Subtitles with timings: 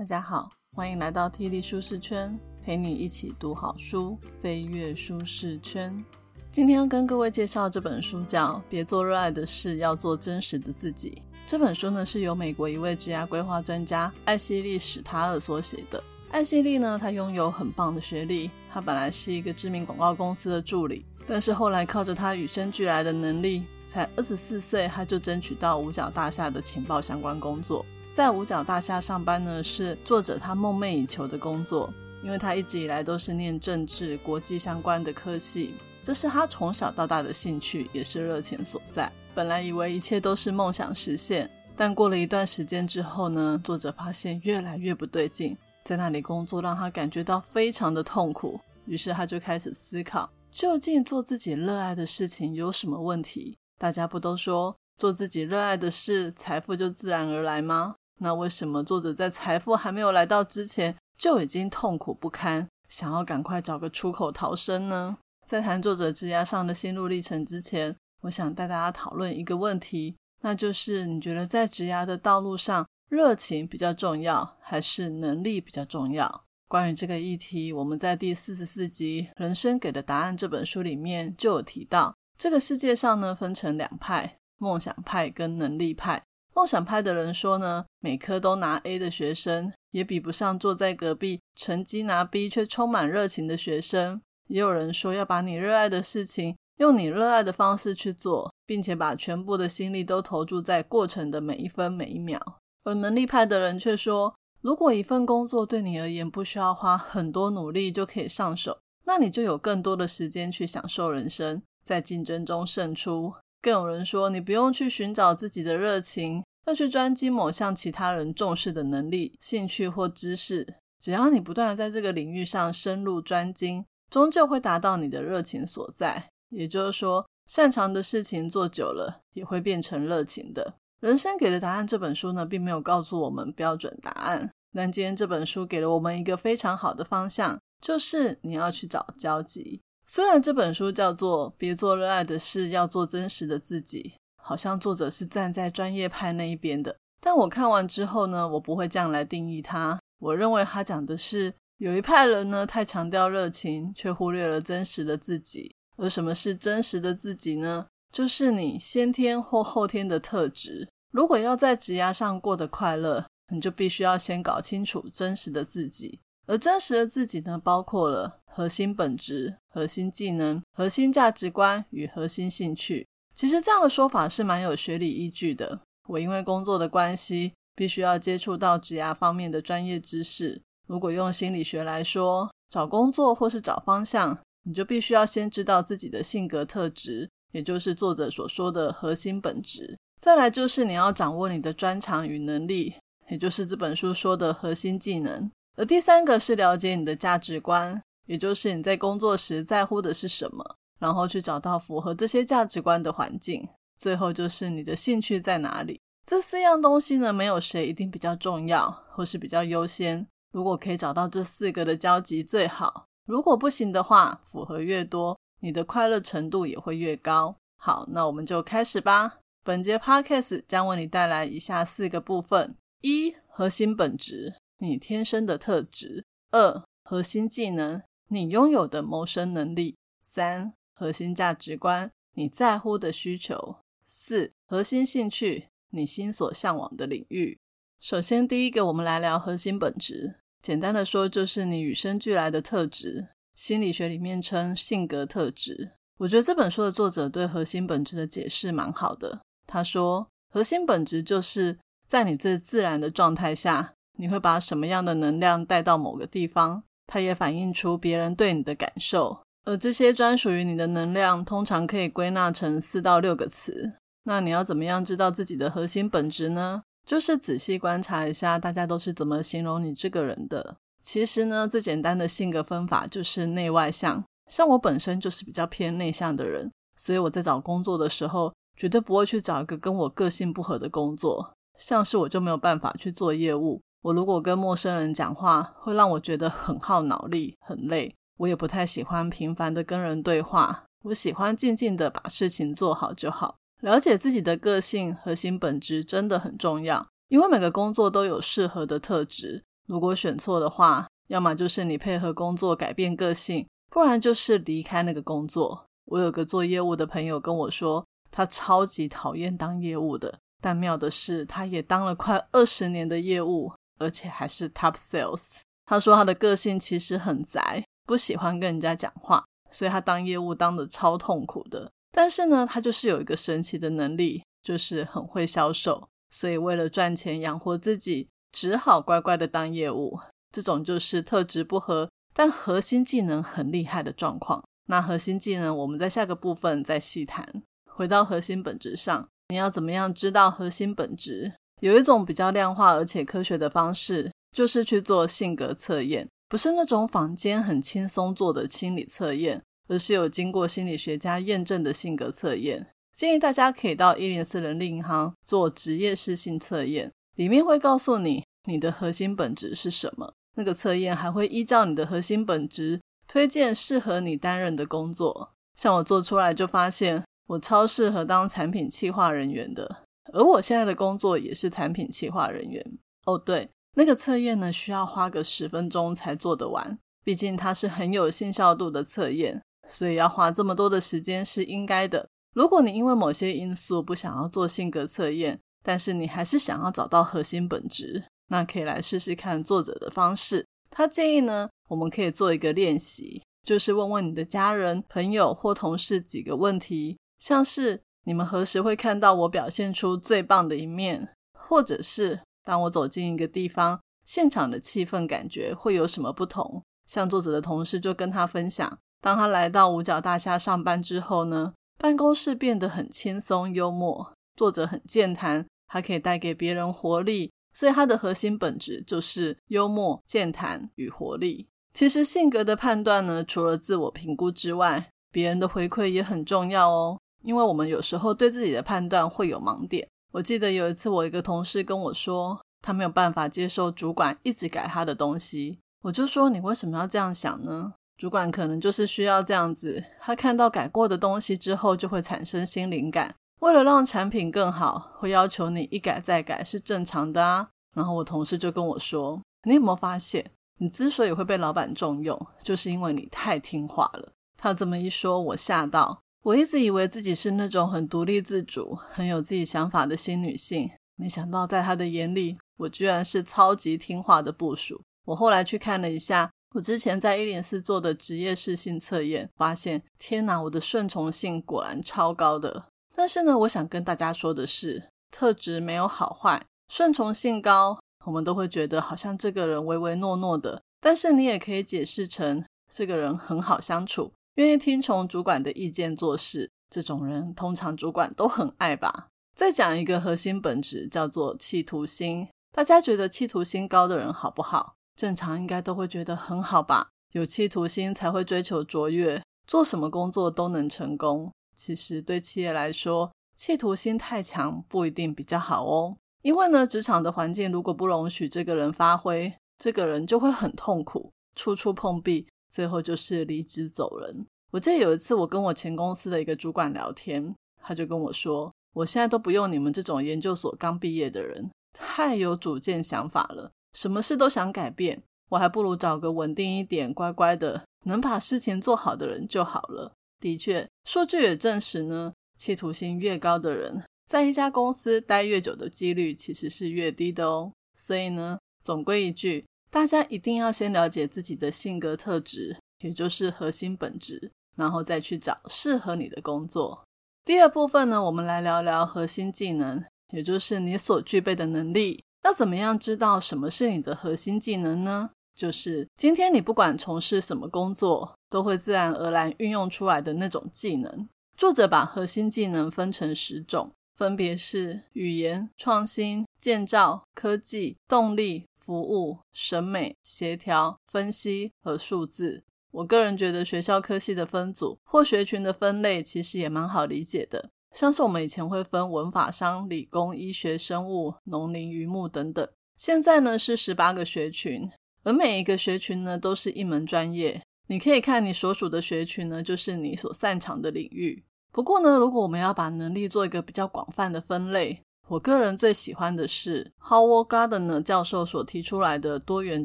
[0.00, 6.02] 大家好，欢迎来到 T 力舒适圈，陪你一起读好书，飞跃舒适圈。
[6.50, 11.20] 今天要跟各位介绍这本书，叫《别做热爱的事，要做真实的自己》。
[11.46, 16.02] 这本书呢，是由美国一位职业规划专家艾希利史塔尔所写的。
[16.30, 27.84] 艾希利呢，他拥有很棒的学历，他本来是一个知名广告公司的助理，但是后来靠着他与生俱来的能力，才二十四岁他就争取到五角大厦的情报相关工作。
[28.12, 31.92] 在五角大厦上班呢，是作者他梦寐以求的工作，
[32.24, 39.10] 因为他一直以来都是念政治、国际相关的科系，这是他从小到大的兴趣，也是热情所在。
[39.32, 53.56] 本来以为一切都是梦想实现，但过了一段时间之后呢，作者发现越来越不对劲，在那里工作让他感觉到非常的痛苦，于是他就开始思考，究竟做自己热爱的事情有什么问题？
[53.78, 57.94] 大家不都说做自己热爱的事，财富就自然而来吗？
[58.20, 65.16] 那为什么作者在财富还没有来到之前就已经痛苦不堪，想要赶快找个出口逃生呢？
[65.46, 76.44] 在谈作者职涯上的心路历程之前，我想带大家讨论一个问题，那就是你觉得在职涯的道路上，热情比较重要，还是能力比较重要？
[76.68, 86.22] 关于这个议题，我们在第四十四集《人生给的答案》这本书里面就有提到，这个世界上呢分成两派：梦想派跟能力派。
[86.54, 94.20] 梦想派的人说呢，每科都拿 A 的学生，也比不上坐在隔壁成绩拿 B 却充满热情的学生。
[94.48, 102.58] 也有人说，要把你热爱的事情，用你热爱的方式去做，并且把全部的心力都投注在过程的每一分每一秒。
[102.82, 113.34] 而能力派的人却说，如果一份工作对你而言不需要花很多努力就可以上手，那你就有更多的时间去享受人生，在竞争中胜出。
[113.62, 116.42] 更有人说，你不用去寻找自己的热情。
[116.66, 126.28] 要去专精某项其他人重视的能力、兴趣或知识，只要你不断的在这个领域上深入专精，终究会达到你的热情所在。
[126.50, 130.74] 也就是说，擅长的事情做久了，也会变成热情的。
[131.00, 139.80] 人生给的答案这本书呢，并没有告诉我们标准答案，但今天这本书给了我们一个非常好的方向，就是你要去找交集。
[140.12, 144.14] 虽然这本书叫做“别做热爱的事，要做真实的自己”。
[144.42, 150.00] 好像作者是站在专业派那一边的，但我看完之后呢，我不会这样来定义它。
[150.18, 155.76] 我认为他讲的是有一派人呢，太强调热情，却忽略了真实的自己。
[155.96, 157.86] 而什么是真实的自己呢？
[158.12, 160.88] 就是你先天或后天的特质。
[161.12, 166.18] 如果要在职涯上过得快乐，你就必须要先搞清楚真实的自己。
[166.50, 173.06] 而真实的自己呢，包括了核心本质、核心技能、核心价值观与核心兴趣。
[173.32, 175.82] 其实这样的说法是蛮有学理依据的。
[176.08, 180.60] 我因为工作的关系，必须要接触到职涯方面的专业知识。
[180.88, 189.96] 如果用心理学来说，找工作或是找方向，你就必须要先知道自己的性格特质，也就是作者所说的核心本质。
[190.20, 192.96] 再来就是你要掌握你的专长与能力，
[193.28, 195.48] 也就是这本书说的核心技能。
[195.80, 200.76] 而第三个是了解你的价值观，也就是你在工作时在乎的是什么。
[200.98, 205.98] 然后去找到符合这些价值观的环境，最后就是你的兴趣在哪里。
[206.26, 210.26] 这四样东西呢，没有谁一定比较重要或是比较优先。
[210.52, 217.56] 如果可以找到这四个的交集最好，如果不行的话，符合越多，你的快乐程度也会越高。
[217.78, 219.38] 好，那我们就开始吧。
[219.64, 230.74] 本节 podcast 将为你带来以下四个部分：一、核心本质，你天生的特质；二、核心技能，你拥有的谋生能力；三。
[230.92, 237.58] 核心价值观，你在乎的需求；四、核心兴趣，你心所向往的领域。
[237.98, 240.34] 首先，第一个，我们来聊核心本质。
[240.60, 243.28] 简单的说，就是你与生俱来的特质。
[243.54, 245.92] 心理学里面称性格特质。
[246.18, 249.40] 我觉得这本书的作者对核心本质的解释蛮好的。
[249.66, 256.84] 他说，核心本质就是在你最自然的状态下，你会把什么样的能量带到某个地方。
[257.06, 259.40] 它也反映出别人对你的感受。
[259.64, 263.94] 而这些专属于你的能量，通常可以归纳成四到六个词。
[264.24, 266.82] 那你要怎么样知道自己的核心本质呢？
[267.04, 270.76] 就是仔细观察一下大家都是怎么形容你这个人的。
[271.00, 274.22] 其实呢，最简单的性格分法就是内外向。
[274.48, 281.54] 像我本身就是比较偏内向的人，所以我在找工作的时候，绝对不会去找一个跟我个性不合的工作。
[281.78, 283.80] 像是我就没有办法去做业务。
[284.02, 288.14] 我如果跟陌生人讲话，会让我觉得很耗脑力，很累。
[288.38, 293.56] 我也不太喜欢频繁的跟人对话，我喜欢静静的把事情做好就好。
[293.82, 299.62] 了解自己的个性核心本质真的很重要，因为每个工作都有适合的特质。
[299.86, 305.86] 如果选错的话，要么就是你配合工作改变个性，不然就是离开那个工作。
[306.06, 315.60] 我有个做业务的朋友跟我说，他超级讨厌当业务的，但妙的是，他也当了快二十年的业务，而且还是 top sales。
[315.86, 321.92] 他说他的个性其实很宅，不喜欢跟人家讲话，所以他当业务当的超痛苦的。
[322.10, 330.18] 但是呢，他就是有一个神奇的能力，就是很会销售，所以为了赚钱养活自己，只好乖乖的当业务。
[330.52, 334.64] 这种就是特质不合，但核心技能很厉害的状况。
[334.86, 337.62] 那核心技能，我们在下个部分再细谈。
[337.84, 341.52] 回到核心本质上，你要怎么样知道核心本质？
[341.80, 352.86] 有一种比较量化而且科学的方式，就是去做性格测验，不是那种坊间很轻松做的心理测验，而是有经过心理学家验证的性格测验。
[353.12, 360.32] 建议大家可以到一零四人力银行做职业适性测验，里面会告诉你你的核心本质是什么。
[360.56, 363.00] 那个测验还会依照你的核心本质。
[363.28, 369.98] 推荐适合你担任的工作，像我做出来就发现我超适合当产品企划人员的，
[370.32, 372.84] 而我现在的工作也是产品企划人员。
[373.26, 382.28] 哦，对，那个测验呢需要花个十分钟才做得完，毕竟它是很有信效度的测验，所以要花这么多的时间是应该的。
[382.54, 390.66] 如果你因为某些因素不想要做性格测验，但是你还是想要找到核心本质，那可以来试试看作者的方式。
[390.90, 391.68] 他建议呢。
[391.90, 406.82] 我们可以做一个练习，就是问问你的家人、朋友或同事几个问题，像是你们何时会看到我表现出最棒的一面，或者是当我走进一个地方，现场的气氛感觉会有什么不同。
[407.06, 421.66] 像作者的同事就跟他分享，当他来到五角大厦上班之后呢，办公室变得很轻松幽默，作者很健谈，还可以带给别人活力，所以他的核心本质就是幽默、健谈与活力。
[421.92, 427.18] 其实性格的判断呢，除了自我评估之外，别人的回馈也很重要哦。
[427.42, 430.06] 因为我们有时候对自己的判断会有盲点。
[430.32, 435.78] 我记得有一次，我一个同事跟我说，他没有办法接受主管一直改他的东西。
[436.02, 437.94] 我就说，你为什么要这样想呢？
[438.16, 443.34] 主管可能就是需要这样子，他看到改过的东西之后，就会产生新灵感。
[443.60, 447.68] 为了让产品更好，会要求你一改再改是正常的啊。
[447.94, 450.50] 然后我同事就跟我说，你有没有发现？
[450.78, 454.32] 你之所以会被老板重用，就是因为你太听话了。
[454.56, 456.20] 他这么一说，我吓到。
[456.42, 465.02] 我一直以为自己是那种很独立自主、很有自己想法的新女性，没想到在他的眼里，我居然是超级听话的部属。
[465.26, 472.86] 我后来去看了一下我之前在一零四做的职业适性测验，发现天哪，我的顺从性果然超高的。
[473.14, 477.98] 但是呢，我想跟大家说的是，特质没有好坏，顺从性高。
[478.24, 486.70] 我们都会觉得好像这个人唯唯诺诺的，但是你也可以解释成这个人很好相处，愿意听从主管的意见做事。
[486.90, 489.28] 这种人通常主管都很爱吧。
[489.56, 492.46] 再讲一个核心本质，叫做企图心。
[492.70, 494.96] 大家觉得企图心高的人好不好？
[495.16, 497.08] 正常应该都会觉得很好吧。
[497.32, 501.50] 有企图心才会追求卓越，做什么工作都能成功。
[501.74, 506.18] 其实对企业来说，企图心太强不一定比较好哦。
[506.42, 514.46] 因为呢，职场的环境如果不容许这个人发挥，这个人就会很痛苦，处处碰壁，最后就是离职走人。
[514.70, 534.04] 我记得有一次，我跟我前公司的一个主管聊天，他就跟我说：“我现在都不用你们这种研究所刚毕业的人，太有主见想法了，什么事都想改变，我还不如找个稳定一点、乖乖的，能把事情做好的人就好了。”的确，数据也证实呢，企图心越高的人。
[534.26, 537.72] 在一家公司待越久的几率其实是越低的哦。
[537.96, 547.04] 所以呢，总归一句，大家一定要先了解自己的性格特质，也就是核心本质，然后再去找适合你的工作。
[547.44, 552.22] 第二部分呢，我们来聊聊核心技能，也就是你所具备的能力。
[552.44, 555.30] 要怎么样知道什么是你的核心技能呢？
[555.54, 561.28] 就是今天你不管从事什么工作，都会自然而然运用出来的那种技能。
[561.56, 563.92] 作者把核心技能分成十种。
[564.16, 572.64] 分别是语言、创新、建造、科技、动力、服务、审美、协调、分析和数字。
[572.90, 584.90] 我个人觉得学校科系的分组或学群的分类其实也蛮好理解的，像是我们以前会分文法商、理工、医学、生物、农林渔牧等等，现在呢是十八个学群，
[585.22, 587.62] 而每一个学群呢都是一门专业。
[587.86, 591.44] 你可以看你所属的学群呢，就是你所擅长的领域。
[591.70, 599.84] 不过呢，如果我们要把能力做一个比较广泛的分类，我个人最喜欢的是 Howard Gardner 教授所提出来的多元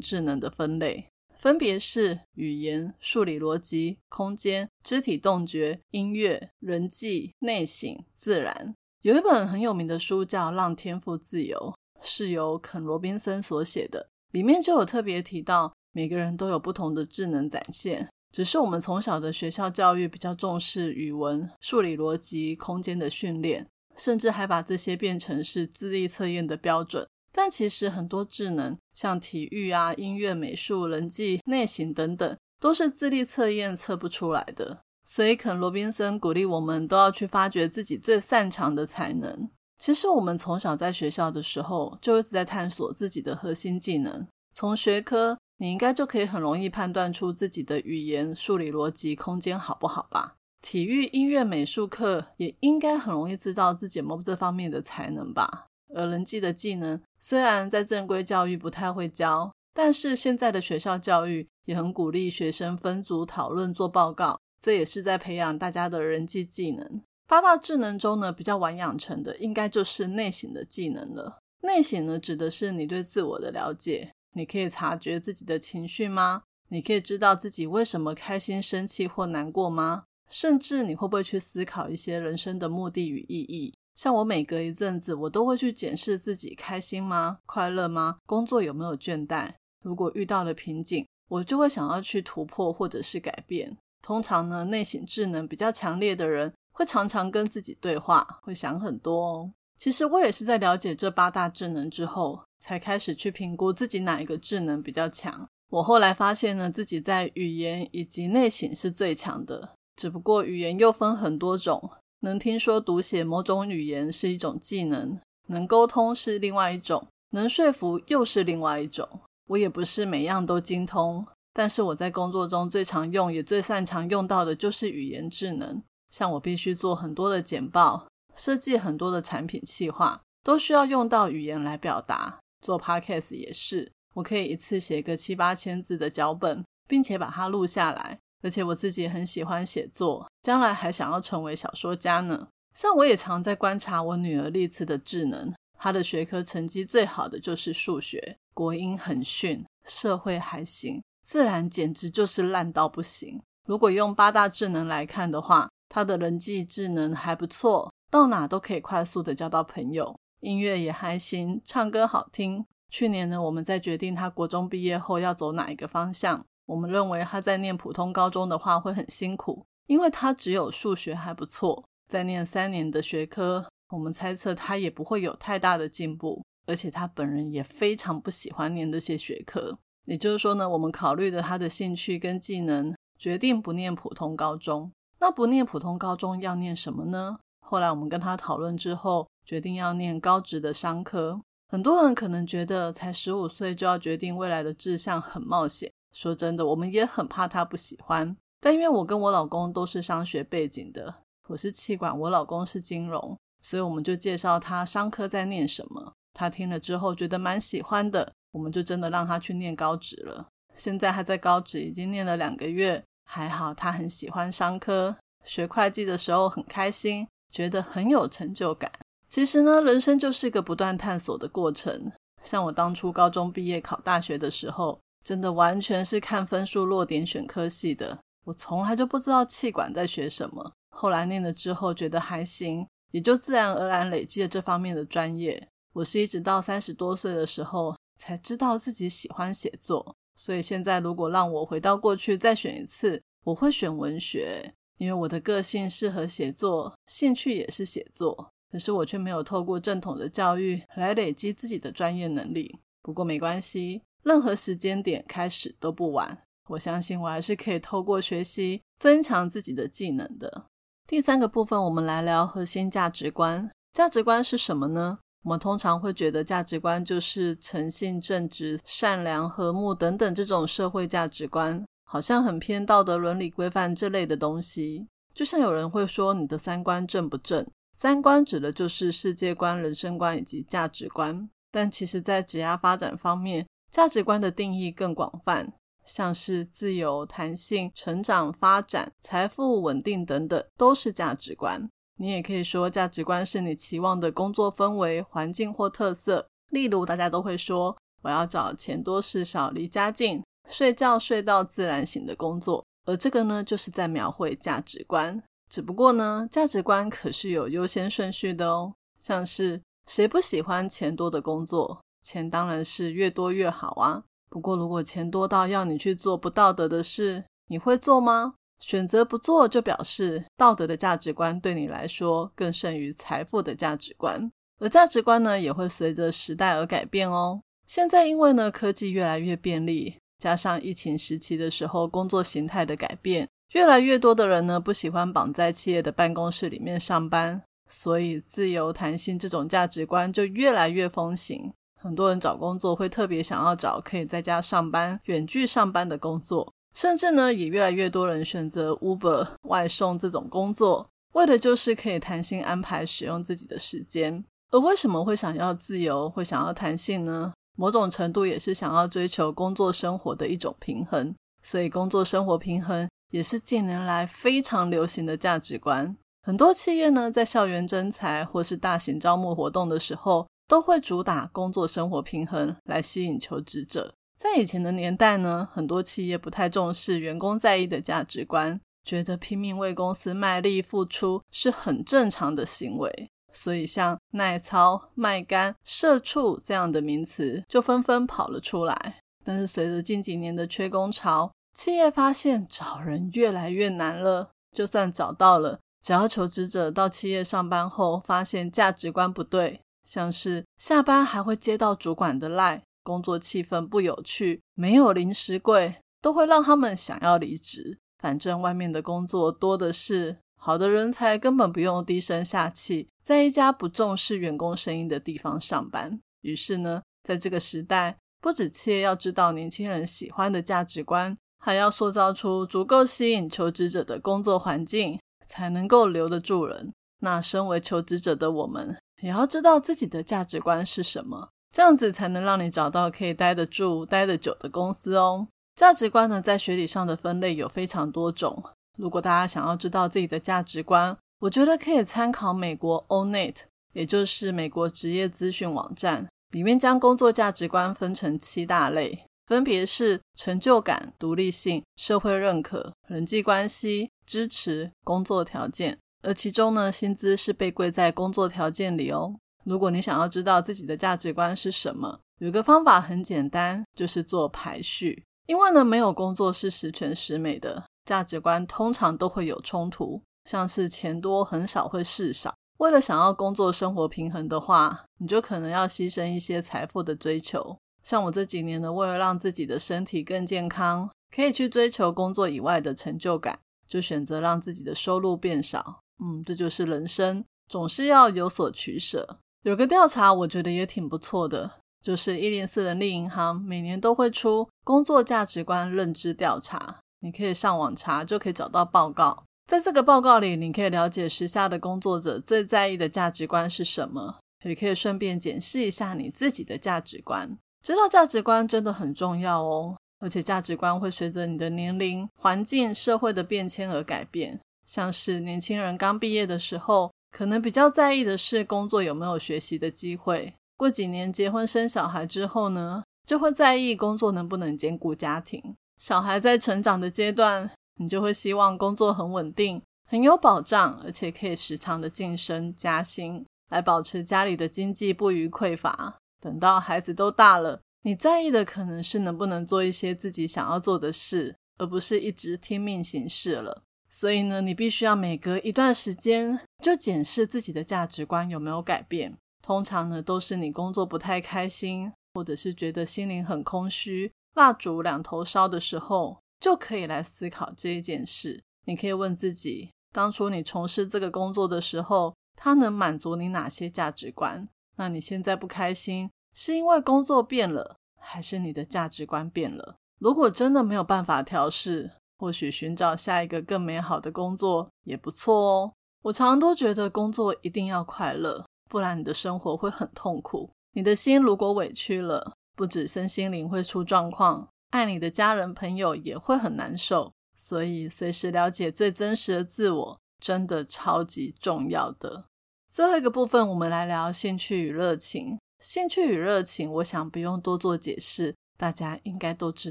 [0.00, 8.74] 智能的分类，分别是语言、数理逻辑、空间、肢体动觉、音乐、人际、内省、自然。
[9.02, 11.56] 有一本很有名的书叫《让天赋自由》，
[12.04, 23.68] 是由肯·罗宾森所写的，里面就有特别提到，每个人都有不同的智能展现，只是我们从小的学校教育比较重视语文、数理逻辑、空间的训练。
[23.96, 34.82] 甚至还把这些变成是智力测验的标准，但其实很多智能，像体育啊、音乐、美术、人际、内省等等，都是智力测验测不出来的。
[35.04, 39.48] 所以，肯·罗宾森鼓励我们都要去发掘自己最擅长的才能。
[39.78, 44.26] 其实，我们从小在学校的时候，就一直在探索自己的核心技能。
[44.52, 50.34] 从学科，你应该就可以很容易判断出自己的语言、数理逻辑、空间好不好吧？
[50.68, 55.68] 体育、音乐、美术课也应该很容易知道自己有这方面的才能吧。
[55.94, 67.00] 而人际的技能虽然在正规教育不太会教，但是现在的学校教育也很鼓励学生分组讨论、做报告，这也是在培养大家的人际技能。
[67.28, 71.38] 八大智能中呢，比较晚养成的应该就是内省的技能了。
[71.62, 76.42] 内省呢，指的是你对自我的了解，你可以察觉自己的情绪吗？
[76.70, 80.06] 你可以知道自己为什么开心、生气或难过吗？
[80.28, 83.74] 甚至你会不会去思考一些人生的目的与意义？
[83.94, 87.38] 像我每隔一阵子，我都会去检视自己开心吗？
[87.46, 88.18] 快乐吗？
[88.26, 89.54] 工作有没有倦怠？
[89.82, 93.76] 如果遇到了瓶颈，我就会想要去突破或者是改变。
[94.02, 99.52] 通常呢，内省智能比较强烈的人，会常常跟自己对话，会想很多哦。
[99.78, 105.48] 其实我也是在了解这八大智能之后，才开始去评估自己哪一个智能比较强。
[105.70, 109.70] 我后来发现呢，自己在语言以及内省是最强的。
[109.96, 119.08] 只不过语言又分很多种，能听说读写某种语言是一种技能，能沟通是另外一种，能说服又是另外一种。
[119.48, 125.82] 我也不是每样都精通，但是我在工作中最常用也最擅长用到的就是语言智能。
[126.10, 132.38] 像我必须做很多的简报，设计很多的产品企划，都需要用到语言来表达。
[132.60, 138.18] 做 podcast 也是，我可以一次写个七八千字的脚本，并且把它录下来。
[138.46, 142.46] 而且我自己很喜欢写作，将来还想要成为小说家呢。
[142.72, 153.42] 像我也常在观察我女儿丽兹的智能，她的学科成绩最好的就是数学，国英很逊，社会还行，自然简直就是烂到不行。
[153.66, 162.64] 如果用八大智能来看的话，她的人际智能还不错，到哪都可以快速的交到朋友，音乐也还行，唱歌好听。
[162.88, 166.46] 去年呢，我们在决定她国中毕业后要走哪一个方向。
[166.66, 179.78] 我们认为他在念普通高中的话会很辛苦，因为他只有数学还不错，在念三年的学科，我们猜测他也不会有太大的进步，而且他本人也非常不喜欢念这些学科。
[180.06, 184.92] 也就是说呢，我们考虑的他的兴趣跟技能，决定不念普通高中。
[185.18, 187.38] 那不念普通高中要念什么呢？
[187.60, 191.40] 后来我们跟他讨论之后，决定要念高职的商科。
[191.68, 195.90] 很多人可能觉得才十五岁就要决定未来的志向很冒险。
[196.16, 198.34] 说真的，我们也很怕他不喜欢。
[198.58, 201.16] 但因为我跟我老公都是商学背景的，
[201.48, 206.14] 我是气管，我老公是金融，所以我们就介绍他商科在念什么。
[206.32, 210.48] 他听了之后觉得蛮喜欢的，我们就真的让他去念高职了。
[210.74, 218.90] 现在他在高职已经念了两个月，还好他很喜欢商科，学会计的时候很开心，觉得很有成就感。
[219.28, 222.10] 其实呢，人生就是一个不断探索的过程。
[222.42, 224.98] 像我当初高中毕业考大学的时候。
[225.26, 230.72] 真的完全是看分数落点选科系的，我从来就不知道气管在学什么。
[230.90, 235.66] 后来念了之后觉得还行，也就自然而然累积了这方面的专业。
[235.94, 248.52] 我是一直到三十多岁的时候才知道自己喜欢写作，所以现在如果让我回到过去再选一次，我会选文学，因为我的个性适合写作，兴趣也是写作。
[248.70, 252.78] 可是我却没有透过正统的教育来累积自己的专业能力。
[253.02, 254.02] 不过没关系。
[254.26, 256.36] 任何时间点开始都不晚，
[256.70, 260.64] 我相信我还是可以透过学习增强自己的技能的。
[261.06, 263.70] 第三个部分，我们来聊核心价值观。
[263.92, 265.20] 价值观是什么呢？
[265.44, 275.06] 我们通常会觉得价值观就是诚信、正直、善良、和睦等等这种社会价值观，好像很偏道德伦理规范这类的东西。
[275.32, 277.64] 就像有人会说你的三观正不正？
[277.96, 281.48] 三观指的就是世界观、人生观以及价值观。
[281.70, 283.64] 但其实，在职业发展方面，
[283.96, 285.72] 价值观的定义更广泛，
[286.04, 291.88] 像是自由、弹性、成长、发展、财富稳定等等，都是价值观。
[292.18, 296.46] 你也可以说价值观是你期望的工作氛围、环境或特色。
[296.68, 305.42] 例如，大家都会说我要找钱多事少、离家近、睡觉睡到自然醒的工作，而这个呢，就是在描绘价值观。
[305.70, 308.92] 只不过呢，价值观可是有优先顺序的哦。
[309.18, 312.02] 像是谁不喜欢钱多的工作？
[312.26, 314.24] 钱当然是越多越好啊。
[314.50, 318.54] 不过如果钱多到要你去做不道德的事，你会做吗？
[318.80, 324.50] 选择不做，就表示道德的价值观对你来说更胜于财富的价值观。
[324.80, 327.62] 而价值观呢，也会随着时代而改变哦。
[327.86, 333.48] 现在因为呢科技越来越便利，加上疫情时期的时候工作形态的改变。
[333.72, 341.72] 越来越多的人呢，不喜欢绑在企业的办公室里面上班，所以自由弹性这种价值观就越来越风行。
[342.00, 354.44] 很多人找工作会特别想要找可以在家上班、远距上班的工作，甚至呢，也越来越多人选择 Uber 外送这种工作，为的就是可以弹性安排使用自己的时间。
[354.70, 357.52] 而为什么会想要自由、会想要弹性呢？
[357.76, 363.08] 某种程度也是想要追求工作生活的一种平衡，所以工作生活平衡。
[363.32, 366.16] 也是近年来非常流行的价值观。
[366.42, 374.14] 很多企业呢，在校园征才或是大型招募活动的时候，都会主打工作生活平衡来吸引求职者。
[374.38, 389.20] 在以前的年代呢，很多企业不太重视员工在意的价值观，觉得拼命为公司卖力付出是很正常的行为，所以像耐操、卖干、社畜这样的名词就纷纷跑了出来。
[389.42, 407.98] 但是随着近几年的缺工潮，企业发现找人越来越难了，就算找到了，只要求职者到企业上班后发现价值观不对，像是下班还会接到主管的赖，工作气氛不有趣，没有零食柜，都会让他们想要离职。
[408.18, 416.18] 反正外面的工作多的是，好的人才根本不用低声下气，在一家不重视员工声音的地方上班。
[416.40, 421.36] 于是呢，在这个时代，不止企业要知道年轻人喜欢的价值观。
[421.58, 426.92] 还要塑造出足够吸引求职者的工作环境，才能够留得住人。
[427.20, 435.48] 那身为求职者的我们，也要知道自己的价值观是什么，这样子才能让你找到可以待得住、待得久的公司哦。
[435.74, 438.62] 价值观呢，在学理上的分类有非常多种。
[438.98, 443.56] 如果大家想要知道自己的价值观，我觉得可以参考美国 Onet，
[443.92, 449.26] 也就是美国职业资讯网站，里面将工作价值观分成七大类。
[449.46, 459.36] 分别是成就感、独立性、社会认可、人际关系、支持、工作条件，而其中呢，薪资是被归在工作条件里哦。
[459.64, 465.22] 如果你想要知道自己的价值观是什么，有个方法很简单，就是做排序。
[465.46, 472.56] 因为呢，没有工作是十全十美的，价值观通常都会有冲突，像是钱多很少会事少。
[472.78, 477.78] 为了想要工作生活平衡的话，你就可能要牺牲一些财富的追求。
[478.02, 486.00] 像我这几年呢，为了让自己的身体更健康，可以去追求工作以外的成就感，就选择让自己的收入变少。
[486.22, 489.38] 嗯，这就是人生，总是要有所取舍。
[489.62, 491.70] 有个调查，我觉得也挺不错的，
[492.02, 499.44] 就是一零四人力银行每年都会出工作价值观认知调查，你可以上网查，就可以找到报告。
[499.66, 507.58] 在这个报告里，你可以了解时下的工作者最在意的价值观是什么，也可以顺便检视一下你自己的价值观。
[507.82, 514.60] 知道价值观真的很重要哦，而且价值观会随着你的年龄、环境、社会的变迁而改变。
[514.86, 525.74] 像是年轻人刚毕业的时候，可能比较在意的是工作有没有学习的机会；过几年结婚生小孩之后呢，就会在意工作能不能兼顾家庭。
[525.98, 536.16] 小孩在成长的阶段，你就会希望工作很稳定、很有保障，而且可以时常的晋升加薪，来保持家里的经济不予匮乏。
[536.40, 543.82] 等到孩子都大了，你在意的可能是能不能做一些自己想要做的事，而不是一直听命行事了。
[544.18, 549.36] 所以呢，你必须要每隔一段时间就检视自己的价值观有没有改变。
[549.62, 558.62] 通常呢，都是你工作不太开心，或者是觉得心灵很空虚、蜡烛两头烧的时候，就可以来思考这一件事。
[558.86, 564.66] 你可以问自己，当初你从事这个工作的时候，它能满足你哪些价值观？
[564.96, 569.96] 那你现在不开心，是因为工作变了，还是你的价值观变了？
[570.18, 575.92] 如果真的没有办法调试，或许寻找下一个更美好的工作也不错哦。
[576.22, 580.70] 我常都觉得工作一定要快乐，不然你的生活会很痛苦。
[580.92, 587.32] 你的心如果委屈了，不止身心灵会出状况，爱你的家人朋友也会很难受。
[587.54, 592.46] 所以，随时了解最真实的自我，真的超级重要的。
[592.86, 595.58] 最后一个部分，我们来聊兴趣与热情。
[595.78, 599.90] 兴趣与热情，我想不用多做解释，大家应该都知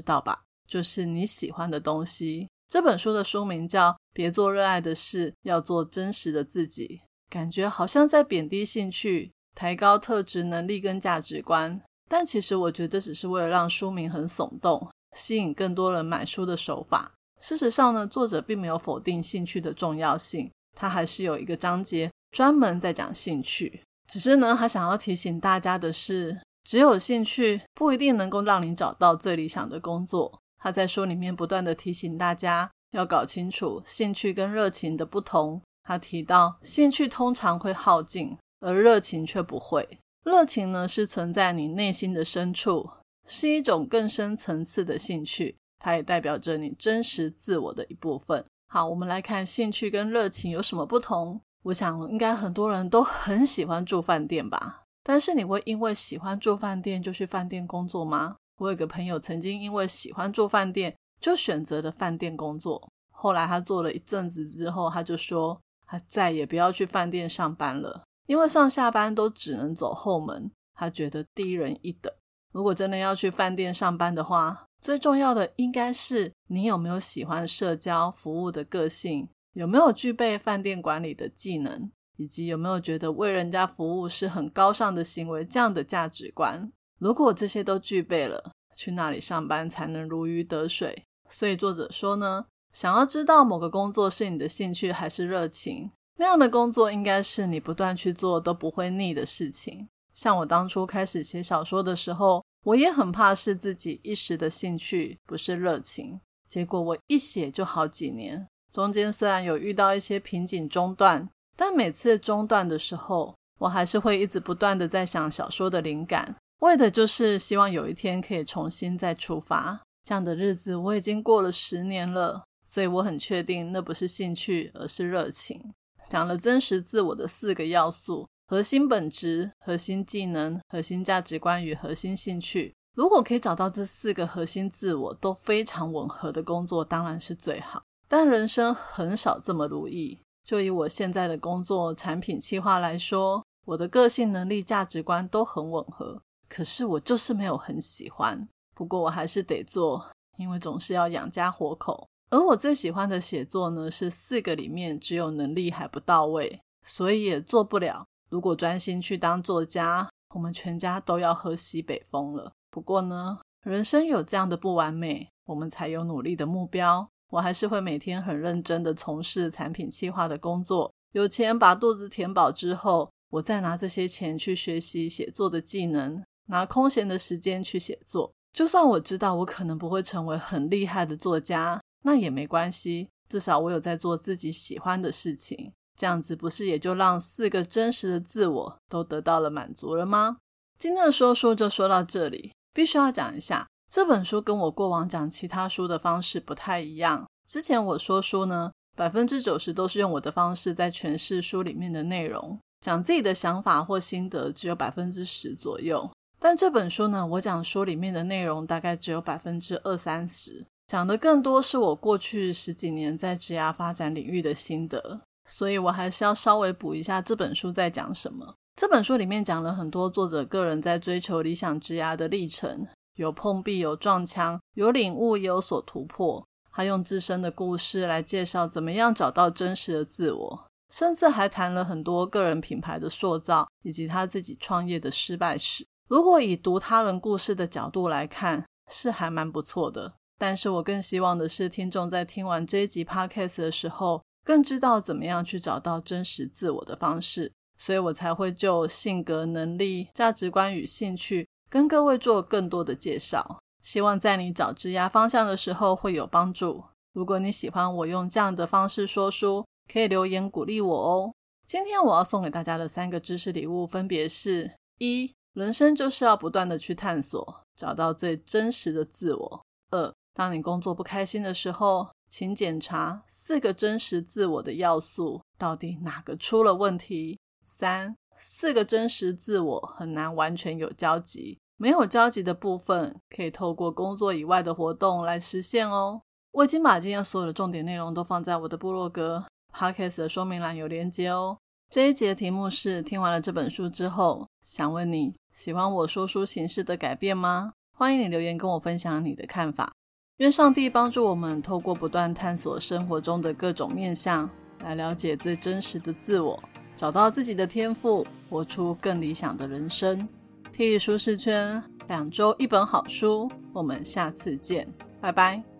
[0.00, 0.42] 道吧？
[0.66, 2.48] 就是你喜欢的东西。
[2.68, 7.00] 这本书的书名叫《别做热爱的事，要做真实的自己》，
[7.30, 11.80] 感觉好像在贬低兴趣，抬高特质、能力跟价值观。
[12.08, 17.12] 但其实我觉得这只是为了让书名很耸动，吸引更多人买书的手法。
[17.40, 23.82] 事实上呢，作者并没有否定兴趣的重要性，他还是有一个章节专门在讲兴趣。
[24.08, 30.40] 只是呢，他想要提醒大家的是，只有兴趣不一定能够让你找到最理想的工作。
[30.66, 35.62] 他在书里面不断的提醒大家要搞清楚兴趣跟热情的不同。
[35.84, 39.88] 他提到，兴趣通常会耗尽，而热情却不会。
[40.24, 42.90] 热情呢，是存在你内心的深处，
[43.28, 48.44] 是一种更深层次的兴趣，它也代表着你真实自我的一部分。
[48.66, 51.40] 好，我们来看兴趣跟热情有什么不同。
[51.62, 54.82] 我想，应该很多人都很喜欢住饭店吧？
[55.04, 58.38] 但是，你会因为喜欢住饭店就去饭店工作吗？
[58.58, 62.88] 我有个朋友曾经因为喜欢做饭店，就选择了饭店工作。
[63.10, 72.12] 后来他做了一阵子之后，他就说他再也不要去饭店上班了，因为上下班都只能走后门，他觉得低人一等。
[72.52, 86.72] 如果真的要去饭店上班的话，最重要的应该是你有没有喜欢社交服务的个性，有没有具备饭店管理的技能，以及有没有觉得为人家服务是很高尚的行为这样的价值观。
[86.98, 91.04] 如果这些都具备了，去那里上班才能如鱼得水。
[91.28, 99.88] 所以作者说呢，想要知道某个工作是你的兴趣还是热情，那样的工作应该是你不断去做都不会腻的事情。
[100.14, 116.36] 像我当初开始写小说的时候，我也很怕是自己一时的兴趣不是热情，结果我一写就好几年，中间虽然有遇到一些瓶颈中断，但每次中断的时候，我还是会一直不断的在想小说的灵感。
[116.60, 119.82] 为的就是希望有一天可以重新再出发。
[120.04, 125.74] 这样的日子我已经过了十年了，所以我很确定那不是兴趣，而是热情。
[126.08, 132.74] 讲了真实自我的四个要素：核心本质、核心技能、核心价值观与核心兴趣。
[132.94, 137.82] 如果可以找到这四个核心自我都非常吻合的工作，当然是最好。
[138.08, 140.20] 但人生很少这么如意。
[140.44, 146.22] 就以我现在的工作产品企划来说，我的个性、能力、价值观都很吻合。
[146.48, 152.08] 可是我就是没有很喜欢，不过我还是得做，因为总是要养家活口。
[152.30, 158.04] 而我最喜欢的写作呢，是四个里面只有能力还不到位，所以也做不了。
[158.28, 162.52] 如果专心去当作家，我们全家都要喝西北风了。
[162.70, 167.08] 不过呢，人生有这样的不完美，我们才有努力的目标。
[167.30, 176.22] 我还是会每天很认真的从事产品企划的工作，有钱把肚子填饱之后，我再拿这些钱去学习写作的技能。
[176.46, 190.38] 拿空闲的时间去写作，就算我知道我可能不会成为很厉害的作家，那也没关系，至少我有在做自己喜欢的事情，这样子不是也就让四个真实的自我都得到了满足了吗？
[190.78, 197.26] 今天的说书就说到这里，必须要讲一下，这本书跟我过往讲其他书的方式不太一样。
[197.48, 206.10] 之前我说书呢，百分之九十都是用我的方式在诠释书里面的内容，讲自己的想法或心得只有百分之十左右。
[206.38, 218.54] 但这本书呢，我讲书里面的内容大概只有百分之二三十，讲的更多是我过去十几年在职涯发展领域的心得，所以我还是要稍微补一下这本书在讲什么。
[218.76, 226.46] 这本书里面讲了很多作者个人在追求理想职涯的历程，有碰壁，有撞墙，有领悟，也有所突破。
[226.70, 235.86] 他用自身的故事来介绍怎么样找到真实的自我，甚至还谈了很多个人品牌的塑造以及他自己创业的失败史。
[236.08, 240.14] 如果以读他人故事的角度来看，是还蛮不错的。
[240.38, 247.52] 但是我更希望的是，听众在听完这一集 podcast 的时候，更知道怎么样去找到真实自我的方式。
[247.78, 253.58] 所以我才会就性格、能力、价值观与兴趣，跟各位做更多的介绍。
[253.82, 256.84] 希望在你找职涯方向的时候会有帮助。
[257.12, 261.34] 如果你喜欢我用这样的方式说书，可以留言鼓励我哦。
[261.66, 265.32] 今天我要送给大家的三个知识礼物，分别是一。
[265.56, 269.64] 人生就是要不断的去探索，找到最真实的自我。
[269.90, 277.38] 二，当你工作不开心的时候，请检查四个真实自我的要素到底哪个出了问题。
[277.64, 286.20] 三，四个真实自我很难完全有交集，没有交集的部分可以透过工作以外的活动来实现哦。
[286.52, 289.42] 我已经把今天所有的重点内容都放在我的部落格。
[289.74, 291.56] Podcast 的说明栏有连接哦。
[291.88, 297.72] 这一节题目是：听完了这本书之后，想问你喜欢我说书形式的改变吗？
[297.96, 299.92] 欢迎你留言跟我分享你的看法。
[300.38, 306.62] 愿上帝帮助我们，透过不断探索生活中的各种面向，来了解最真实的自我，
[306.94, 310.28] 找到自己的天赋，活出更理想的人生。
[310.72, 314.86] 替舒适圈，两周一本好书，我们下次见，
[315.20, 315.75] 拜拜。